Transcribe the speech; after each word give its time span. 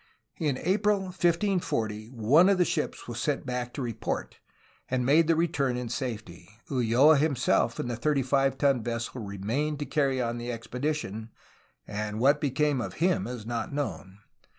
In 0.39 0.57
April 0.63 0.99
1540 1.01 2.07
one 2.09 2.49
of 2.49 2.57
the 2.57 2.65
ships 2.65 3.07
was 3.07 3.19
sent 3.19 3.45
back 3.45 3.71
to 3.75 3.83
report, 3.83 4.39
and 4.89 5.05
made 5.05 5.27
the 5.27 5.35
return 5.35 5.77
in 5.77 5.89
safety. 5.89 6.49
Ulloa 6.71 7.17
himself 7.17 7.79
in 7.79 7.87
the 7.87 7.95
35 7.95 8.57
ton 8.57 8.81
vessel 8.81 9.21
remained 9.21 9.77
to 9.77 9.85
carry 9.85 10.19
on 10.19 10.39
the 10.39 10.51
expedition,— 10.51 11.29
and 11.87 12.19
what 12.19 12.41
became 12.41 12.81
of 12.81 12.95
him 12.95 13.27
is 13.27 13.45
not 13.45 13.71
known. 13.73 14.17